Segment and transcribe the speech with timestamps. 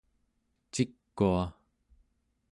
[0.73, 1.41] cikua